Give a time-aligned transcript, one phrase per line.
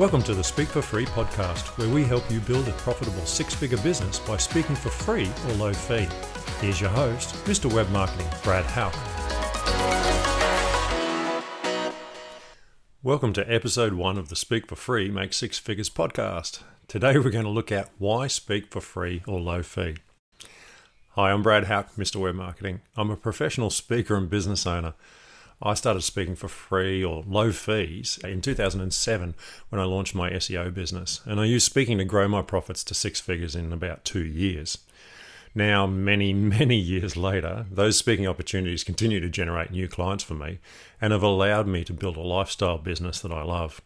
[0.00, 3.54] Welcome to the Speak for Free podcast, where we help you build a profitable six
[3.54, 6.08] figure business by speaking for free or low fee.
[6.62, 7.70] Here's your host, Mr.
[7.70, 8.94] Web Marketing, Brad Hauck.
[13.02, 16.62] Welcome to episode one of the Speak for Free Make Six Figures podcast.
[16.88, 19.96] Today we're going to look at why speak for free or low fee.
[21.10, 22.16] Hi, I'm Brad Hauck, Mr.
[22.16, 22.80] Web Marketing.
[22.96, 24.94] I'm a professional speaker and business owner.
[25.62, 29.34] I started speaking for free or low fees in 2007
[29.68, 32.94] when I launched my SEO business, and I used speaking to grow my profits to
[32.94, 34.78] six figures in about two years.
[35.54, 40.60] Now, many, many years later, those speaking opportunities continue to generate new clients for me
[41.00, 43.82] and have allowed me to build a lifestyle business that I love.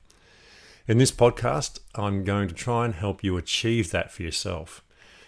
[0.86, 4.84] In this podcast, I'm going to try and help you achieve that for yourself.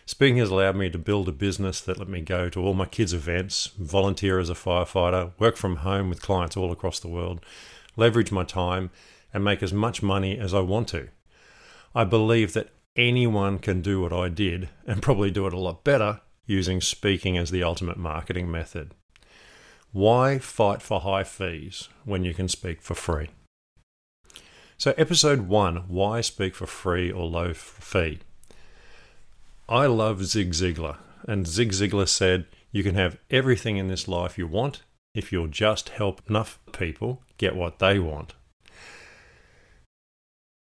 [0.09, 2.87] Speaking has allowed me to build a business that let me go to all my
[2.87, 7.45] kids' events, volunteer as a firefighter, work from home with clients all across the world,
[7.97, 8.91] leverage my time,
[9.35, 11.09] and make as much money as I want to.
[11.93, 15.83] I believe that anyone can do what I did and probably do it a lot
[15.83, 18.95] better using speaking as the ultimate marketing method.
[19.91, 23.31] Why fight for high fees when you can speak for free?
[24.79, 28.21] So, episode one why speak for free or low fee?
[29.69, 34.39] I love Zig Ziglar, and Zig Ziglar said, You can have everything in this life
[34.39, 38.35] you want if you'll just help enough people get what they want.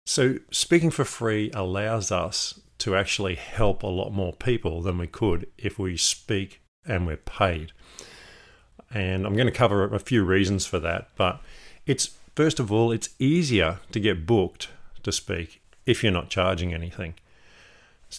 [0.06, 5.08] So, speaking for free allows us to actually help a lot more people than we
[5.08, 7.74] could if we speak and we're paid.
[8.94, 11.42] And I'm going to cover a few reasons for that, but
[11.86, 14.70] it's first of all, it's easier to get booked
[15.04, 17.16] to speak if you're not charging anything.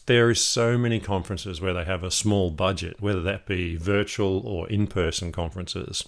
[0.07, 4.47] There is so many conferences where they have a small budget, whether that be virtual
[4.47, 6.07] or in-person conferences.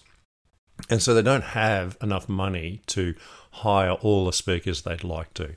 [0.91, 3.15] And so they don't have enough money to
[3.51, 5.57] hire all the speakers they'd like to.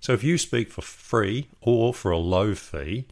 [0.00, 3.06] So if you speak for free or for a low fee,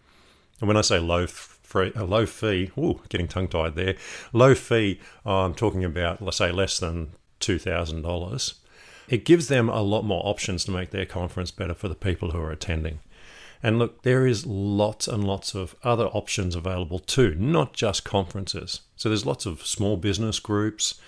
[0.61, 3.97] and when I say low free, a low fee, oh, getting tongue tied there.
[4.33, 8.55] Low fee, I'm talking about, let's say, less than two thousand dollars.
[9.09, 12.31] It gives them a lot more options to make their conference better for the people
[12.31, 13.01] who are attending.
[13.65, 18.83] And look, there is lots and lots of other options available too, not just conferences.
[18.95, 21.01] So there's lots of small business groups,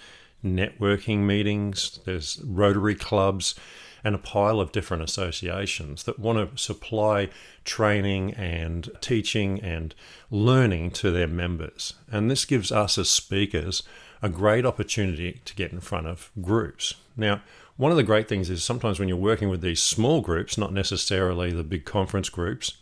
[0.43, 3.57] networking meetings, there's Rotary clubs,
[4.03, 7.29] and a pile of different associations that want to supply
[7.65, 9.95] training and teaching and
[10.31, 11.93] learning to their members.
[12.11, 13.83] And this gives us as speakers
[14.23, 16.95] a great opportunity to get in front of groups.
[17.19, 17.43] Now,
[17.77, 20.73] one of the great things is sometimes when you're working with these small groups, not
[20.73, 22.79] necessarily the big conference groups,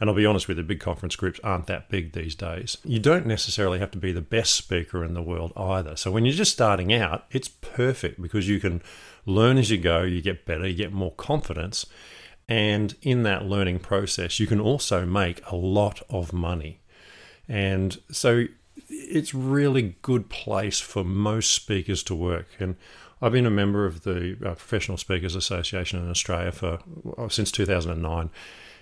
[0.00, 2.76] and I'll be honest with you, big conference groups aren't that big these days.
[2.84, 5.96] You don't necessarily have to be the best speaker in the world either.
[5.96, 8.82] So when you're just starting out, it's perfect because you can
[9.24, 11.86] learn as you go, you get better, you get more confidence.
[12.48, 16.80] And in that learning process, you can also make a lot of money.
[17.48, 18.44] And so
[18.88, 22.48] it's really good place for most speakers to work.
[22.58, 22.76] And
[23.22, 26.78] I've been a member of the uh, Professional Speakers Association in Australia for
[27.28, 28.30] since 2009,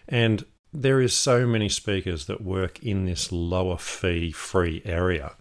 [0.08, 5.34] and there is so many speakers that work in this lower fee free area.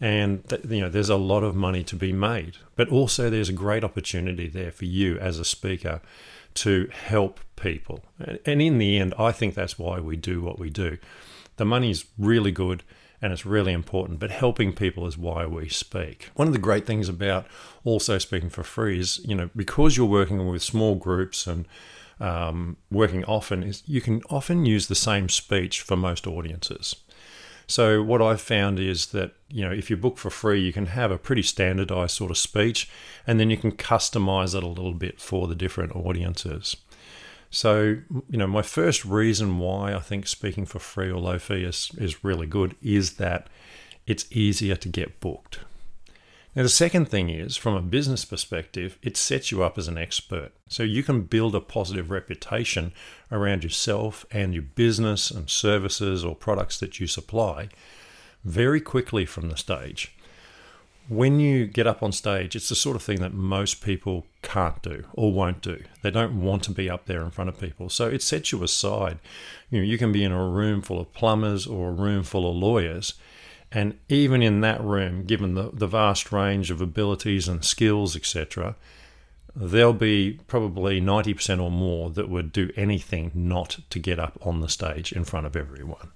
[0.00, 3.54] And you know, there's a lot of money to be made, but also there's a
[3.54, 6.00] great opportunity there for you as a speaker
[6.54, 8.04] to help people.
[8.18, 10.98] And in the end, I think that's why we do what we do.
[11.56, 12.82] The money's really good
[13.22, 14.18] and it's really important.
[14.18, 16.30] But helping people is why we speak.
[16.34, 17.46] One of the great things about
[17.84, 21.66] also speaking for free is, you know, because you're working with small groups and
[22.18, 26.94] um, working often, is you can often use the same speech for most audiences.
[27.66, 30.86] So what I've found is that you know if you book for free, you can
[30.86, 32.90] have a pretty standardized sort of speech,
[33.26, 36.76] and then you can customize it a little bit for the different audiences.
[37.50, 37.96] So,
[38.28, 41.90] you know, my first reason why I think speaking for free or low fee is,
[41.98, 43.48] is really good is that
[44.06, 45.60] it's easier to get booked.
[46.54, 49.98] Now, the second thing is, from a business perspective, it sets you up as an
[49.98, 50.52] expert.
[50.68, 52.92] So you can build a positive reputation
[53.30, 57.68] around yourself and your business and services or products that you supply
[58.44, 60.12] very quickly from the stage
[61.08, 64.80] when you get up on stage, it's the sort of thing that most people can't
[64.82, 65.82] do or won't do.
[66.02, 67.88] They don't want to be up there in front of people.
[67.88, 69.18] So it sets you aside.
[69.70, 72.48] You know, you can be in a room full of plumbers or a room full
[72.48, 73.14] of lawyers.
[73.72, 78.76] And even in that room, given the, the vast range of abilities and skills, etc.,
[79.54, 84.60] there'll be probably 90% or more that would do anything not to get up on
[84.60, 86.10] the stage in front of everyone.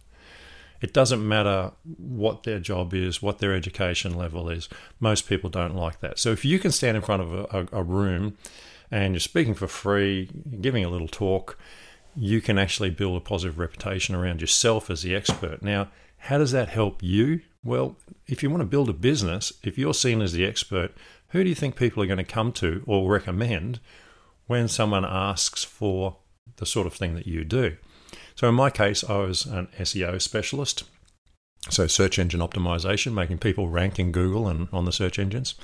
[0.84, 4.68] It doesn't matter what their job is, what their education level is.
[5.00, 6.18] Most people don't like that.
[6.18, 8.36] So if you can stand in front of a, a, a room
[8.90, 10.28] and you're speaking for free,
[10.60, 11.58] giving a little talk,
[12.14, 15.62] you can actually build a positive reputation around yourself as the expert.
[15.62, 15.88] Now,
[16.18, 17.40] how does that help you?
[17.64, 17.96] Well,
[18.26, 20.92] if you want to build a business, if you're seen as the expert,
[21.28, 23.80] who do you think people are going to come to or recommend
[24.48, 26.18] when someone asks for
[26.56, 27.78] the sort of thing that you do?
[28.34, 30.84] So, in my case, I was an SEO specialist,
[31.70, 35.54] so search engine optimization, making people rank in Google and on the search engines.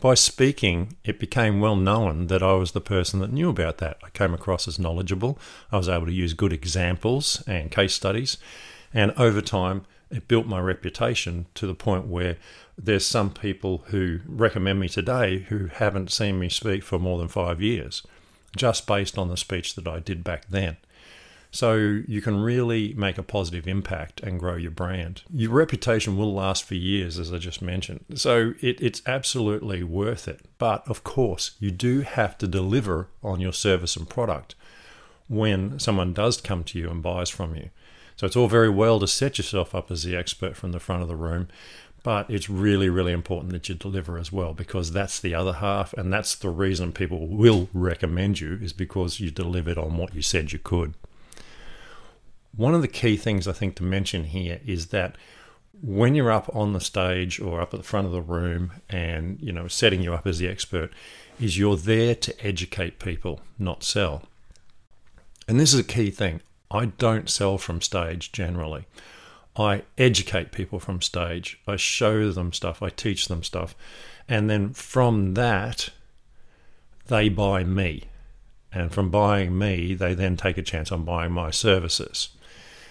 [0.00, 3.96] By speaking, it became well known that I was the person that knew about that.
[4.04, 5.38] I came across as knowledgeable.
[5.72, 8.36] I was able to use good examples and case studies.
[8.92, 12.36] And over time, it built my reputation to the point where
[12.78, 17.28] there's some people who recommend me today who haven't seen me speak for more than
[17.28, 18.06] five years,
[18.54, 20.76] just based on the speech that I did back then.
[21.56, 25.22] So you can really make a positive impact and grow your brand.
[25.32, 28.04] Your reputation will last for years, as I just mentioned.
[28.14, 30.40] So it, it's absolutely worth it.
[30.58, 34.54] But of course, you do have to deliver on your service and product
[35.28, 37.70] when someone does come to you and buys from you.
[38.16, 41.00] So it's all very well to set yourself up as the expert from the front
[41.00, 41.48] of the room,
[42.02, 45.94] but it's really, really important that you deliver as well because that's the other half,
[45.94, 50.20] and that's the reason people will recommend you is because you delivered on what you
[50.20, 50.92] said you could.
[52.56, 55.16] One of the key things I think to mention here is that
[55.82, 59.38] when you're up on the stage or up at the front of the room and
[59.40, 60.90] you know setting you up as the expert
[61.38, 64.22] is you're there to educate people not sell.
[65.46, 66.40] And this is a key thing.
[66.70, 68.86] I don't sell from stage generally.
[69.56, 71.60] I educate people from stage.
[71.66, 72.82] I show them stuff.
[72.82, 73.74] I teach them stuff.
[74.28, 75.90] And then from that
[77.06, 78.04] they buy me.
[78.72, 82.30] And from buying me they then take a chance on buying my services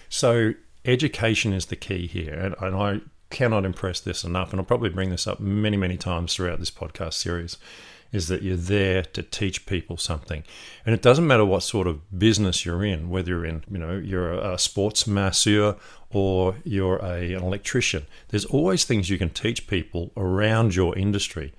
[0.08, 0.54] so
[0.84, 3.00] education is the key here, and, and I
[3.30, 4.52] cannot impress this enough.
[4.52, 7.56] And I'll probably bring this up many, many times throughout this podcast series.
[8.12, 10.44] Is that you're there to teach people something,
[10.86, 13.96] and it doesn't matter what sort of business you're in, whether you're in, you know,
[13.96, 15.76] you're a sports masseur
[16.10, 18.06] or you're a, an electrician.
[18.28, 21.52] There's always things you can teach people around your industry.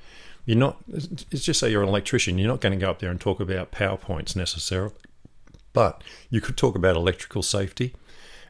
[0.45, 0.77] You're not.
[0.87, 2.37] It's just say you're an electrician.
[2.37, 4.95] You're not going to go up there and talk about powerpoints necessarily,
[5.73, 7.93] but you could talk about electrical safety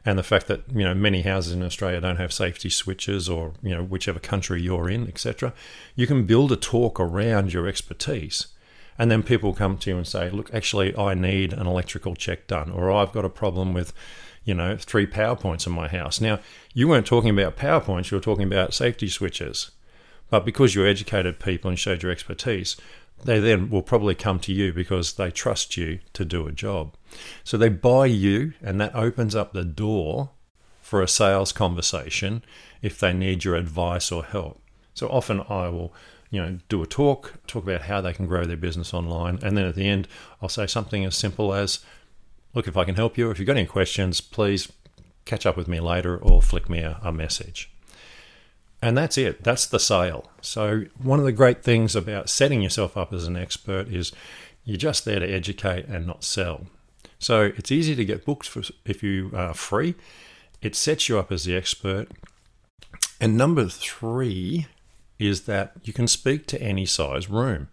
[0.04, 3.52] and the fact that you know many houses in Australia don't have safety switches, or
[3.62, 5.52] you know whichever country you're in, etc.
[5.94, 8.48] You can build a talk around your expertise,
[8.98, 12.46] and then people come to you and say, "Look, actually, I need an electrical check
[12.46, 13.92] done, or I've got a problem with."
[14.44, 16.22] You know, three PowerPoints in my house.
[16.22, 16.38] Now,
[16.72, 19.72] you weren't talking about PowerPoints, you were talking about safety switches.
[20.30, 22.76] But because you educated people and showed your expertise,
[23.24, 26.94] they then will probably come to you because they trust you to do a job.
[27.44, 30.30] So they buy you, and that opens up the door
[30.80, 32.42] for a sales conversation
[32.80, 34.62] if they need your advice or help.
[34.94, 35.92] So often I will,
[36.30, 39.56] you know, do a talk, talk about how they can grow their business online, and
[39.56, 40.08] then at the end
[40.40, 41.80] I'll say something as simple as,
[42.54, 44.72] "Look, if I can help you, if you've got any questions, please
[45.24, 47.70] catch up with me later or flick me a, a message."
[48.80, 49.42] And that's it.
[49.42, 50.30] That's the sale.
[50.40, 54.12] So, one of the great things about setting yourself up as an expert is
[54.64, 56.66] you're just there to educate and not sell.
[57.18, 59.96] So, it's easy to get booked for, if you are free.
[60.62, 62.08] It sets you up as the expert.
[63.20, 64.66] And number three
[65.18, 67.68] is that you can speak to any size room.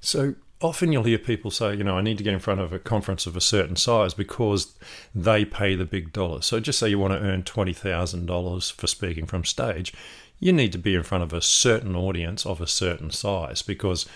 [0.00, 2.72] So, often you'll hear people say, you know, I need to get in front of
[2.72, 4.74] a conference of a certain size because
[5.14, 6.46] they pay the big dollars.
[6.46, 9.92] So just say you want to earn $20,000 for speaking from stage,
[10.38, 14.06] you need to be in front of a certain audience of a certain size because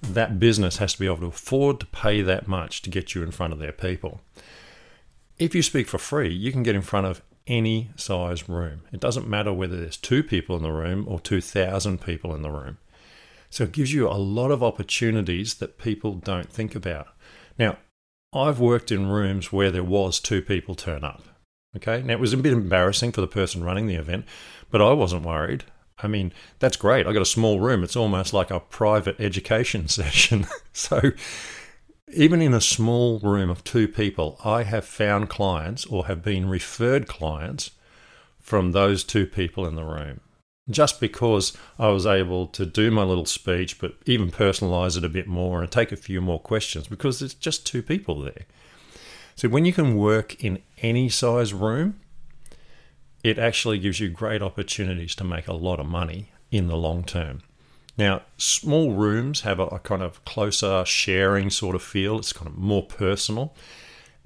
[0.00, 3.22] that business has to be able to afford to pay that much to get you
[3.22, 4.20] in front of their people.
[5.38, 8.82] If you speak for free, you can get in front of any size room.
[8.92, 12.50] It doesn't matter whether there's two people in the room or 2,000 people in the
[12.50, 12.78] room.
[13.50, 17.08] So it gives you a lot of opportunities that people don't think about.
[17.58, 17.78] Now,
[18.32, 21.22] I've worked in rooms where there was two people turn up.
[21.76, 22.02] Okay.
[22.02, 24.24] Now it was a bit embarrassing for the person running the event,
[24.70, 25.64] but I wasn't worried.
[25.98, 27.06] I mean, that's great.
[27.06, 27.82] I got a small room.
[27.82, 30.46] It's almost like a private education session.
[30.72, 31.12] so
[32.12, 36.48] even in a small room of two people, I have found clients or have been
[36.48, 37.72] referred clients
[38.40, 40.20] from those two people in the room
[40.70, 45.08] just because I was able to do my little speech, but even personalize it a
[45.08, 48.46] bit more and take a few more questions because there's just two people there.
[49.34, 52.00] So when you can work in any size room,
[53.22, 57.04] it actually gives you great opportunities to make a lot of money in the long
[57.04, 57.42] term.
[57.96, 62.48] Now, small rooms have a, a kind of closer sharing sort of feel, it's kind
[62.48, 63.54] of more personal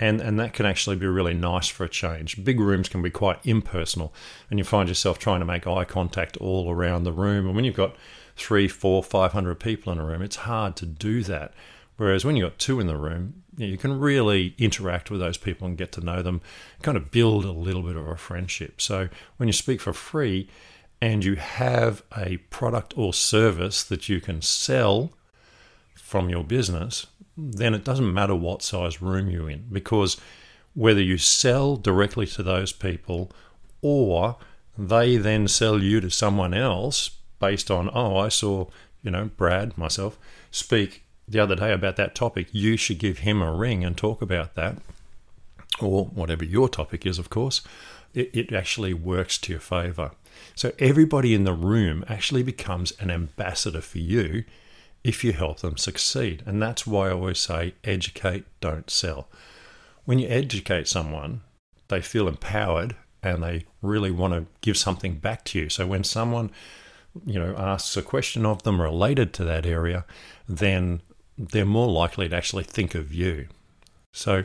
[0.02, 2.44] and and that can actually be really nice for a change.
[2.44, 4.12] Big rooms can be quite impersonal,
[4.50, 7.47] and you find yourself trying to make eye contact all around the room.
[7.47, 7.94] And when you've got
[8.37, 11.54] three, four, five hundred people in a room, it's hard to do that.
[11.99, 15.38] Whereas when you've got two in the room, you, you can really interact with those
[15.38, 16.40] people and get to know them,
[16.82, 18.80] kind of build a little bit of a friendship.
[18.80, 20.49] So when you speak for free
[21.00, 25.12] and you have a product or service that you can sell
[26.12, 27.07] from your business,
[27.38, 30.19] then it doesn't matter what size room you're in because
[30.75, 33.31] whether you sell directly to those people
[33.81, 34.37] or
[34.76, 38.66] they then sell you to someone else based on, oh, I saw,
[39.02, 40.19] you know, Brad, myself,
[40.50, 42.49] speak the other day about that topic.
[42.52, 44.76] You should give him a ring and talk about that,
[45.81, 47.62] or whatever your topic is, of course.
[48.12, 50.11] It, it actually works to your favor.
[50.54, 54.45] So everybody in the room actually becomes an ambassador for you
[55.04, 56.42] if you help them succeed.
[56.47, 59.28] And that's why I always say educate, don't sell.
[60.04, 61.42] When you educate someone,
[61.88, 65.68] they feel empowered and they really want to give something back to you.
[65.68, 66.50] So when someone,
[67.25, 70.04] you know, asks a question of them related to that area,
[70.49, 71.02] then
[71.38, 73.49] they're more likely to actually think of you.
[74.12, 74.44] So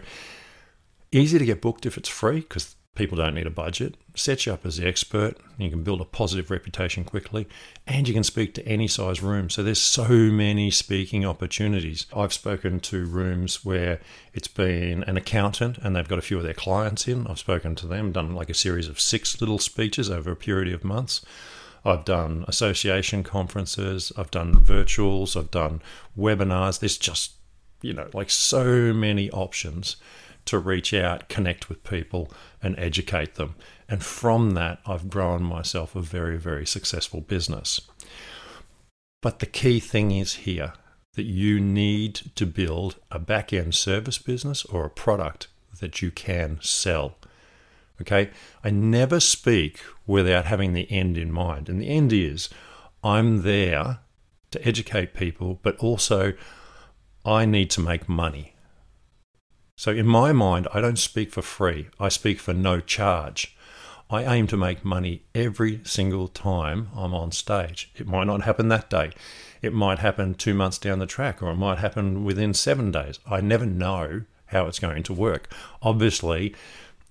[1.12, 3.94] easy to get booked if it's free because People don't need a budget.
[4.16, 5.38] Set you up as the expert.
[5.60, 7.48] You can build a positive reputation quickly,
[7.86, 9.52] and you can speak to any size room.
[9.52, 12.08] So there's so many speaking opportunities.
[12.12, 14.02] I've spoken to rooms where
[14.34, 17.28] it's been an accountant and they've got a few of their clients in.
[17.28, 20.74] I've spoken to them, done like a series of six little speeches over a period
[20.74, 21.24] of months.
[21.86, 25.84] I've done association conferences, I've done virtuals, I've done
[26.18, 26.80] webinars.
[26.80, 27.34] There's just,
[27.84, 29.98] you know, like so many options
[30.48, 33.56] to reach out, connect with people, and educate them.
[33.88, 37.82] And from that, I've grown myself a very, very successful business.
[39.22, 40.74] But the key thing is here
[41.14, 45.48] that you need to build a back end service business or a product
[45.80, 47.16] that you can sell.
[48.00, 48.30] Okay,
[48.64, 51.68] I never speak without having the end in mind.
[51.68, 52.50] And the end is
[53.04, 54.00] I'm there
[54.52, 56.34] to educate people, but also
[57.26, 58.54] I need to make money.
[59.80, 63.56] So, in my mind, I don't speak for free, I speak for no charge.
[64.10, 67.92] I aim to make money every single time I'm on stage.
[67.94, 69.12] It might not happen that day.
[69.62, 73.20] It might happen two months down the track, or it might happen within seven days.
[73.30, 75.54] I never know how it's going to work.
[75.84, 76.56] Obviously,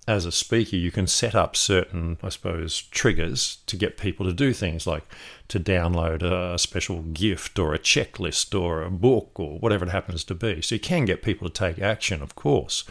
[0.07, 4.33] as a speaker, you can set up certain, I suppose, triggers to get people to
[4.33, 5.03] do things like
[5.49, 10.23] to download a special gift or a checklist or a book or whatever it happens
[10.25, 10.61] to be.
[10.61, 12.85] So you can get people to take action, of course.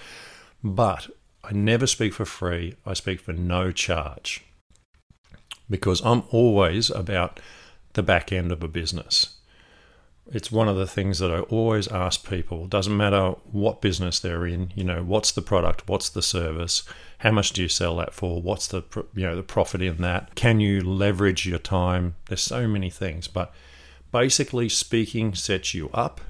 [0.63, 1.09] But
[1.43, 4.45] I never speak for free, I speak for no charge
[5.71, 7.41] because I'm always about
[7.95, 9.37] the back end of a business
[10.33, 12.67] it's one of the things that I always ask people.
[12.67, 14.73] Doesn't matter what business they're in.
[14.75, 15.89] You know, what's the product?
[15.89, 16.83] What's the service?
[17.19, 18.43] How much do you sell that for?
[18.43, 18.83] What's the
[19.15, 20.35] you know the profit in that?
[20.35, 22.17] Can you leverage your time?
[22.29, 23.53] There's so many things, but
[24.11, 26.21] basically speaking sets you up,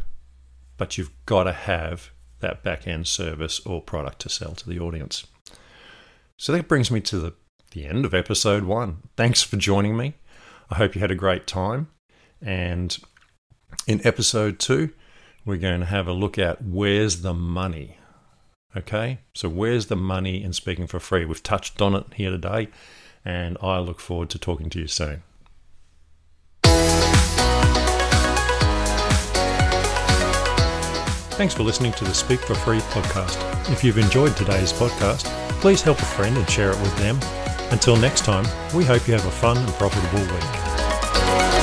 [0.77, 2.11] but you've got to have
[2.41, 5.27] that back end service or product to sell to the audience.
[6.37, 7.33] So that brings me to the,
[7.71, 8.99] the end of episode one.
[9.17, 10.15] Thanks for joining me.
[10.71, 11.89] I hope you had a great time
[12.43, 12.99] and
[13.87, 14.91] in episode two,
[15.45, 17.99] we're going to have a look at where's the money.
[18.77, 21.25] Okay, so where's the money in speaking for free?
[21.25, 22.69] We've touched on it here today,
[23.25, 25.23] and I look forward to talking to you soon.
[31.37, 33.37] Thanks for listening to the Speak for Free podcast.
[33.71, 35.25] If you've enjoyed today's podcast,
[35.61, 37.19] please help a friend and share it with them.
[37.71, 41.56] Until next time, we hope you have a fun and profitable week.